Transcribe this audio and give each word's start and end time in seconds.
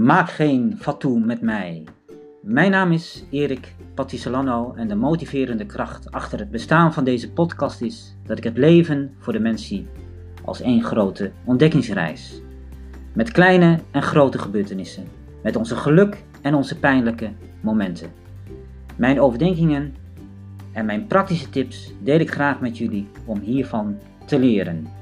Maak 0.00 0.30
geen 0.30 0.76
fatu 0.78 1.08
met 1.18 1.40
mij. 1.40 1.84
Mijn 2.42 2.70
naam 2.70 2.92
is 2.92 3.24
Erik 3.30 3.74
Patisolano 3.94 4.74
en 4.76 4.88
de 4.88 4.94
motiverende 4.94 5.66
kracht 5.66 6.10
achter 6.10 6.38
het 6.38 6.50
bestaan 6.50 6.92
van 6.92 7.04
deze 7.04 7.32
podcast 7.32 7.80
is 7.80 8.16
dat 8.26 8.38
ik 8.38 8.44
het 8.44 8.58
leven 8.58 9.14
voor 9.18 9.32
de 9.32 9.38
mens 9.38 9.66
zie 9.66 9.86
als 10.44 10.60
één 10.60 10.82
grote 10.82 11.30
ontdekkingsreis. 11.44 12.42
Met 13.12 13.30
kleine 13.30 13.78
en 13.90 14.02
grote 14.02 14.38
gebeurtenissen, 14.38 15.04
met 15.42 15.56
onze 15.56 15.76
geluk 15.76 16.24
en 16.42 16.54
onze 16.54 16.78
pijnlijke 16.78 17.30
momenten. 17.60 18.10
Mijn 18.96 19.20
overdenkingen 19.20 19.94
en 20.72 20.86
mijn 20.86 21.06
praktische 21.06 21.50
tips 21.50 21.92
deel 22.02 22.20
ik 22.20 22.30
graag 22.30 22.60
met 22.60 22.78
jullie 22.78 23.08
om 23.24 23.40
hiervan 23.40 23.98
te 24.26 24.38
leren. 24.38 24.99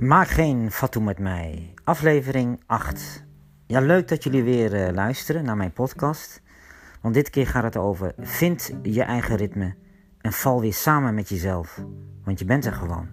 Maak 0.00 0.28
geen 0.28 0.70
fatu 0.70 1.00
met 1.00 1.18
mij. 1.18 1.74
Aflevering 1.84 2.62
8. 2.66 3.24
Ja, 3.66 3.80
leuk 3.80 4.08
dat 4.08 4.24
jullie 4.24 4.42
weer 4.42 4.88
uh, 4.88 4.94
luisteren 4.94 5.44
naar 5.44 5.56
mijn 5.56 5.72
podcast. 5.72 6.42
Want 7.00 7.14
dit 7.14 7.30
keer 7.30 7.46
gaat 7.46 7.62
het 7.62 7.76
over 7.76 8.12
vind 8.18 8.72
je 8.82 9.02
eigen 9.02 9.36
ritme 9.36 9.74
en 10.20 10.32
val 10.32 10.60
weer 10.60 10.74
samen 10.74 11.14
met 11.14 11.28
jezelf. 11.28 11.84
Want 12.24 12.38
je 12.38 12.44
bent 12.44 12.64
er 12.64 12.72
gewoon. 12.72 13.08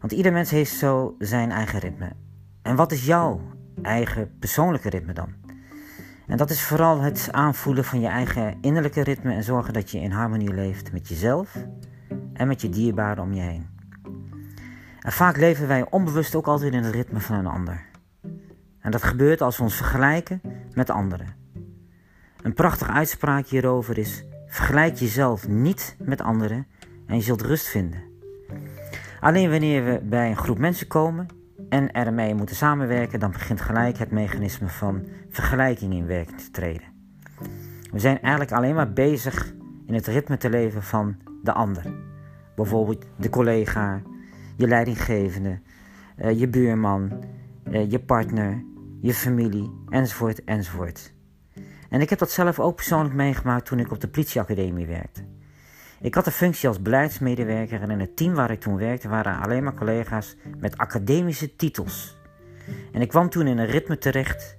Want 0.00 0.12
ieder 0.12 0.32
mens 0.32 0.50
heeft 0.50 0.72
zo 0.72 1.14
zijn 1.18 1.50
eigen 1.50 1.78
ritme. 1.78 2.12
En 2.62 2.76
wat 2.76 2.92
is 2.92 3.06
jouw 3.06 3.40
eigen 3.82 4.38
persoonlijke 4.38 4.88
ritme 4.88 5.12
dan? 5.12 5.34
En 6.26 6.36
dat 6.36 6.50
is 6.50 6.62
vooral 6.62 7.00
het 7.00 7.28
aanvoelen 7.30 7.84
van 7.84 8.00
je 8.00 8.08
eigen 8.08 8.58
innerlijke 8.60 9.02
ritme 9.02 9.34
en 9.34 9.44
zorgen 9.44 9.72
dat 9.72 9.90
je 9.90 10.00
in 10.00 10.10
harmonie 10.10 10.54
leeft 10.54 10.92
met 10.92 11.08
jezelf 11.08 11.56
en 12.32 12.48
met 12.48 12.60
je 12.60 12.68
dierbaren 12.68 13.22
om 13.22 13.32
je 13.32 13.42
heen. 13.42 13.79
En 15.00 15.12
vaak 15.12 15.36
leven 15.36 15.68
wij 15.68 15.86
onbewust 15.90 16.34
ook 16.34 16.46
altijd 16.46 16.72
in 16.72 16.82
het 16.82 16.94
ritme 16.94 17.20
van 17.20 17.36
een 17.36 17.46
ander. 17.46 17.84
En 18.80 18.90
dat 18.90 19.02
gebeurt 19.02 19.40
als 19.40 19.56
we 19.56 19.62
ons 19.62 19.74
vergelijken 19.74 20.40
met 20.72 20.90
anderen. 20.90 21.34
Een 22.42 22.54
prachtige 22.54 22.92
uitspraak 22.92 23.46
hierover 23.46 23.98
is: 23.98 24.24
vergelijk 24.46 24.96
jezelf 24.96 25.48
niet 25.48 25.96
met 25.98 26.20
anderen 26.20 26.66
en 27.06 27.16
je 27.16 27.22
zult 27.22 27.42
rust 27.42 27.68
vinden. 27.68 28.02
Alleen 29.20 29.50
wanneer 29.50 29.84
we 29.84 30.00
bij 30.02 30.30
een 30.30 30.36
groep 30.36 30.58
mensen 30.58 30.86
komen 30.86 31.26
en 31.68 31.92
ermee 31.92 32.34
moeten 32.34 32.56
samenwerken, 32.56 33.20
dan 33.20 33.30
begint 33.30 33.60
gelijk 33.60 33.98
het 33.98 34.10
mechanisme 34.10 34.68
van 34.68 35.06
vergelijking 35.28 35.92
in 35.92 36.06
werking 36.06 36.40
te 36.40 36.50
treden. 36.50 36.88
We 37.90 37.98
zijn 37.98 38.20
eigenlijk 38.20 38.52
alleen 38.52 38.74
maar 38.74 38.92
bezig 38.92 39.52
in 39.86 39.94
het 39.94 40.06
ritme 40.06 40.36
te 40.36 40.50
leven 40.50 40.82
van 40.82 41.16
de 41.42 41.52
ander. 41.52 41.82
Bijvoorbeeld 42.56 43.04
de 43.16 43.30
collega, 43.30 44.02
je 44.60 44.66
leidinggevende, 44.66 45.60
uh, 46.18 46.38
je 46.38 46.48
buurman, 46.48 47.24
uh, 47.70 47.90
je 47.90 47.98
partner, 47.98 48.64
je 49.00 49.14
familie, 49.14 49.70
enzovoort, 49.88 50.44
enzovoort. 50.44 51.12
En 51.88 52.00
ik 52.00 52.10
heb 52.10 52.18
dat 52.18 52.30
zelf 52.30 52.58
ook 52.58 52.74
persoonlijk 52.74 53.14
meegemaakt 53.14 53.66
toen 53.66 53.78
ik 53.78 53.90
op 53.90 54.00
de 54.00 54.08
politieacademie 54.08 54.86
werkte. 54.86 55.22
Ik 56.00 56.14
had 56.14 56.24
de 56.24 56.30
functie 56.30 56.68
als 56.68 56.82
beleidsmedewerker 56.82 57.82
en 57.82 57.90
in 57.90 58.00
het 58.00 58.16
team 58.16 58.34
waar 58.34 58.50
ik 58.50 58.60
toen 58.60 58.76
werkte 58.76 59.08
waren 59.08 59.40
alleen 59.40 59.62
maar 59.62 59.74
collega's 59.74 60.36
met 60.58 60.76
academische 60.76 61.56
titels. 61.56 62.18
En 62.92 63.00
ik 63.00 63.08
kwam 63.08 63.28
toen 63.28 63.46
in 63.46 63.58
een 63.58 63.66
ritme 63.66 63.98
terecht 63.98 64.56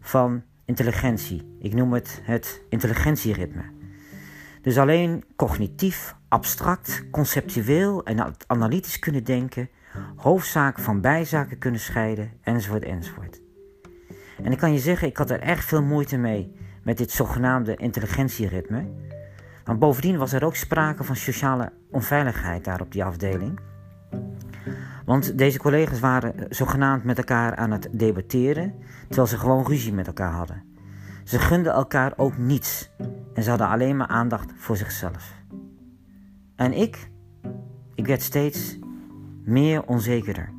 van 0.00 0.42
intelligentie. 0.64 1.56
Ik 1.60 1.74
noem 1.74 1.92
het 1.92 2.20
het 2.22 2.62
intelligentieritme. 2.68 3.77
Dus 4.68 4.78
alleen 4.78 5.24
cognitief, 5.36 6.14
abstract, 6.28 7.04
conceptueel 7.10 8.04
en 8.04 8.34
analytisch 8.46 8.98
kunnen 8.98 9.24
denken, 9.24 9.68
hoofdzaken 10.16 10.82
van 10.82 11.00
bijzaken 11.00 11.58
kunnen 11.58 11.80
scheiden, 11.80 12.32
enzovoort, 12.42 12.82
enzovoort. 12.82 13.40
En 14.42 14.52
ik 14.52 14.58
kan 14.58 14.72
je 14.72 14.78
zeggen, 14.78 15.08
ik 15.08 15.16
had 15.16 15.30
er 15.30 15.40
erg 15.40 15.64
veel 15.64 15.82
moeite 15.82 16.16
mee 16.16 16.52
met 16.82 16.98
dit 16.98 17.10
zogenaamde 17.10 17.76
intelligentieritme. 17.76 18.84
Want 19.64 19.78
bovendien 19.78 20.18
was 20.18 20.32
er 20.32 20.44
ook 20.44 20.56
sprake 20.56 21.04
van 21.04 21.16
sociale 21.16 21.72
onveiligheid 21.90 22.64
daar 22.64 22.80
op 22.80 22.92
die 22.92 23.04
afdeling. 23.04 23.60
Want 25.04 25.38
deze 25.38 25.58
collega's 25.58 26.00
waren 26.00 26.34
zogenaamd 26.48 27.04
met 27.04 27.18
elkaar 27.18 27.56
aan 27.56 27.70
het 27.70 27.88
debatteren, 27.92 28.74
terwijl 29.06 29.28
ze 29.28 29.38
gewoon 29.38 29.66
ruzie 29.66 29.92
met 29.92 30.06
elkaar 30.06 30.32
hadden. 30.32 30.62
Ze 31.28 31.38
gunden 31.38 31.72
elkaar 31.72 32.12
ook 32.16 32.38
niets 32.38 32.90
en 33.34 33.42
ze 33.42 33.48
hadden 33.48 33.68
alleen 33.68 33.96
maar 33.96 34.06
aandacht 34.06 34.52
voor 34.56 34.76
zichzelf. 34.76 35.34
En 36.56 36.72
ik, 36.72 37.10
ik 37.94 38.06
werd 38.06 38.22
steeds 38.22 38.78
meer 39.44 39.82
onzekerder 39.82 40.52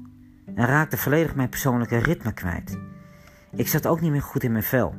en 0.56 0.66
raakte 0.66 0.98
volledig 0.98 1.36
mijn 1.36 1.50
persoonlijke 1.50 1.98
ritme 1.98 2.34
kwijt. 2.34 2.80
Ik 3.52 3.68
zat 3.68 3.88
ook 3.88 4.02
niet 4.02 4.12
meer 4.12 4.22
goed 4.22 4.44
in 4.44 4.52
mijn 4.52 4.64
vel. 4.64 4.96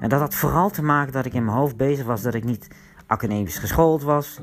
En 0.00 0.08
dat 0.08 0.20
had 0.20 0.34
vooral 0.34 0.70
te 0.70 0.82
maken 0.82 1.12
dat 1.12 1.26
ik 1.26 1.34
in 1.34 1.44
mijn 1.44 1.56
hoofd 1.56 1.76
bezig 1.76 2.06
was 2.06 2.22
dat 2.22 2.34
ik 2.34 2.44
niet 2.44 2.68
academisch 3.06 3.58
geschoold 3.58 4.02
was. 4.02 4.40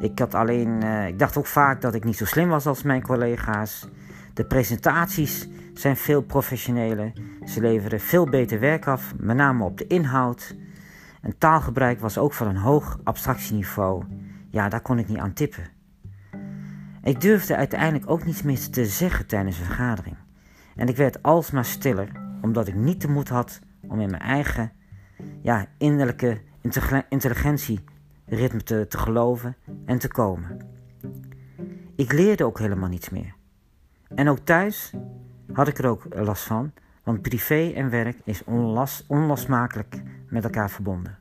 Ik, 0.00 0.18
had 0.18 0.34
alleen, 0.34 0.84
uh, 0.84 1.06
ik 1.06 1.18
dacht 1.18 1.36
ook 1.36 1.46
vaak 1.46 1.80
dat 1.80 1.94
ik 1.94 2.04
niet 2.04 2.16
zo 2.16 2.24
slim 2.24 2.48
was 2.48 2.66
als 2.66 2.82
mijn 2.82 3.02
collega's. 3.02 3.88
De 4.34 4.44
presentaties 4.44 5.48
zijn 5.78 5.96
veel 5.96 6.22
professioneler. 6.22 7.12
Ze 7.44 7.60
leveren 7.60 8.00
veel 8.00 8.24
beter 8.24 8.60
werk 8.60 8.86
af, 8.86 9.14
met 9.16 9.36
name 9.36 9.64
op 9.64 9.78
de 9.78 9.86
inhoud. 9.86 10.56
En 11.22 11.38
taalgebruik 11.38 12.00
was 12.00 12.18
ook 12.18 12.32
van 12.32 12.48
een 12.48 12.56
hoog 12.56 13.00
abstractieniveau. 13.04 14.04
Ja, 14.50 14.68
daar 14.68 14.80
kon 14.80 14.98
ik 14.98 15.08
niet 15.08 15.18
aan 15.18 15.32
tippen. 15.32 15.64
Ik 17.02 17.20
durfde 17.20 17.56
uiteindelijk 17.56 18.10
ook 18.10 18.24
niets 18.24 18.42
meer 18.42 18.70
te 18.70 18.86
zeggen 18.86 19.26
tijdens 19.26 19.58
een 19.58 19.64
vergadering. 19.64 20.16
En 20.76 20.88
ik 20.88 20.96
werd 20.96 21.22
alsmaar 21.22 21.64
stiller, 21.64 22.08
omdat 22.42 22.68
ik 22.68 22.74
niet 22.74 23.00
de 23.00 23.08
moed 23.08 23.28
had 23.28 23.60
om 23.88 24.00
in 24.00 24.10
mijn 24.10 24.22
eigen 24.22 24.72
ja, 25.42 25.66
innerlijke 25.78 26.40
intelligentieritme 27.08 28.62
te, 28.64 28.86
te 28.88 28.98
geloven 28.98 29.56
en 29.86 29.98
te 29.98 30.08
komen. 30.08 30.56
Ik 31.96 32.12
leerde 32.12 32.44
ook 32.44 32.58
helemaal 32.58 32.88
niets 32.88 33.08
meer. 33.08 33.34
En 34.14 34.28
ook 34.28 34.38
thuis 34.38 34.92
had 35.58 35.68
ik 35.68 35.78
er 35.78 35.86
ook 35.86 36.06
last 36.14 36.42
van, 36.42 36.72
want 37.02 37.22
privé 37.22 37.72
en 37.74 37.90
werk 37.90 38.16
is 38.24 38.44
onlas, 38.44 39.04
onlosmakelijk 39.06 40.02
met 40.28 40.44
elkaar 40.44 40.70
verbonden. 40.70 41.18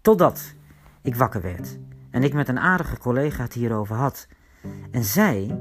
Totdat 0.00 0.54
ik 1.02 1.16
wakker 1.16 1.42
werd 1.42 1.78
en 2.10 2.22
ik 2.22 2.32
met 2.32 2.48
een 2.48 2.58
aardige 2.58 2.98
collega 2.98 3.42
het 3.42 3.52
hierover 3.52 3.96
had. 3.96 4.28
En 4.90 5.04
zij 5.04 5.60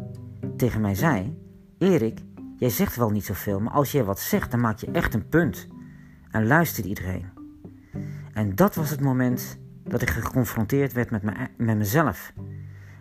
tegen 0.58 0.82
mij 0.82 0.96
zei: 0.96 1.38
Erik, 1.78 2.20
jij 2.58 2.70
zegt 2.70 2.96
wel 2.96 3.10
niet 3.10 3.26
zoveel, 3.26 3.60
maar 3.60 3.74
als 3.74 3.92
jij 3.92 4.04
wat 4.04 4.20
zegt, 4.20 4.52
dan 4.52 4.60
maak 4.60 4.78
je 4.78 4.92
echt 4.92 5.14
een 5.14 5.30
punt. 5.30 5.68
En 6.32 6.48
luistert 6.48 6.86
iedereen. 6.86 7.30
En 8.34 8.56
dat 8.56 8.76
was 8.76 8.90
het 8.90 9.02
moment 9.02 9.60
dat 9.84 10.02
ik 10.02 10.10
geconfronteerd 10.10 10.94
werd 10.94 11.12
met, 11.12 11.24
me, 11.24 11.32
met 11.58 11.78
mezelf. 11.78 12.34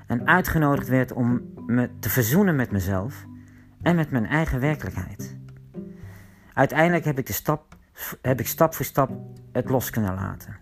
En 0.06 0.26
uitgenodigd 0.26 0.88
werd 0.88 1.12
om 1.12 1.42
me 1.66 1.90
te 1.98 2.08
verzoenen 2.08 2.56
met 2.56 2.70
mezelf 2.70 3.26
en 3.88 3.96
met 3.96 4.10
mijn 4.10 4.26
eigen 4.26 4.60
werkelijkheid. 4.60 5.36
Uiteindelijk 6.52 7.04
heb 7.04 7.18
ik, 7.18 7.26
de 7.26 7.32
stap, 7.32 7.76
heb 8.22 8.40
ik 8.40 8.46
stap 8.46 8.74
voor 8.74 8.84
stap 8.84 9.10
het 9.52 9.70
los 9.70 9.90
kunnen 9.90 10.14
laten. 10.14 10.56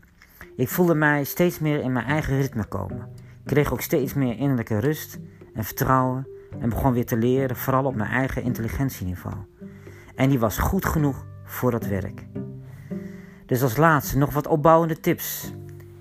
Ik 0.57 0.69
voelde 0.69 0.95
mij 0.95 1.25
steeds 1.25 1.59
meer 1.59 1.81
in 1.81 1.93
mijn 1.93 2.07
eigen 2.07 2.37
ritme 2.37 2.65
komen. 2.65 3.09
Kreeg 3.45 3.73
ook 3.73 3.81
steeds 3.81 4.15
meer 4.15 4.39
innerlijke 4.39 4.79
rust 4.79 5.19
en 5.55 5.65
vertrouwen 5.65 6.29
en 6.61 6.69
begon 6.69 6.93
weer 6.93 7.07
te 7.07 7.17
leren, 7.17 7.57
vooral 7.57 7.85
op 7.85 7.95
mijn 7.95 8.11
eigen 8.11 8.43
intelligentieniveau. 8.43 9.35
En 10.15 10.29
die 10.29 10.39
was 10.39 10.59
goed 10.59 10.85
genoeg 10.85 11.27
voor 11.45 11.71
dat 11.71 11.87
werk. 11.87 12.27
Dus 13.47 13.63
als 13.63 13.77
laatste 13.77 14.19
nog 14.19 14.33
wat 14.33 14.47
opbouwende 14.47 15.01
tips. 15.01 15.53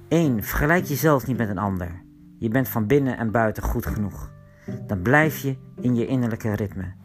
1. 0.07 0.43
Vergelijk 0.43 0.85
jezelf 0.85 1.27
niet 1.27 1.37
met 1.37 1.49
een 1.49 1.57
ander. 1.57 2.03
Je 2.37 2.49
bent 2.49 2.69
van 2.69 2.87
binnen 2.87 3.17
en 3.17 3.31
buiten 3.31 3.63
goed 3.63 3.85
genoeg. 3.85 4.31
Dan 4.87 5.01
blijf 5.01 5.37
je 5.37 5.57
in 5.81 5.95
je 5.95 6.07
innerlijke 6.07 6.53
ritme. 6.53 7.03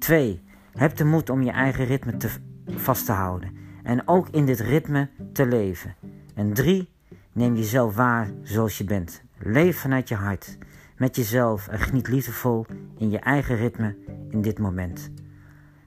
2. 0.00 0.40
Heb 0.72 0.96
de 0.96 1.04
moed 1.04 1.30
om 1.30 1.42
je 1.42 1.50
eigen 1.50 1.84
ritme 1.84 2.16
te, 2.16 2.28
vast 2.66 3.06
te 3.06 3.12
houden 3.12 3.56
en 3.82 4.08
ook 4.08 4.28
in 4.28 4.46
dit 4.46 4.60
ritme 4.60 5.08
te 5.32 5.46
leven. 5.46 5.94
En 6.34 6.52
3. 6.52 6.88
Neem 7.32 7.56
jezelf 7.56 7.94
waar 7.94 8.30
zoals 8.42 8.78
je 8.78 8.84
bent. 8.84 9.22
Leef 9.38 9.78
vanuit 9.78 10.08
je 10.08 10.14
hart, 10.14 10.58
met 10.96 11.16
jezelf 11.16 11.68
en 11.68 11.78
geniet 11.78 12.08
liefdevol 12.08 12.66
in 12.98 13.10
je 13.10 13.18
eigen 13.18 13.56
ritme 13.56 13.96
in 14.30 14.42
dit 14.42 14.58
moment. 14.58 15.10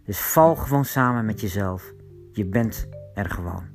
Dus 0.05 0.19
val 0.19 0.55
gewoon 0.55 0.85
samen 0.85 1.25
met 1.25 1.41
jezelf. 1.41 1.93
Je 2.31 2.45
bent 2.45 2.87
er 3.13 3.29
gewoon. 3.29 3.72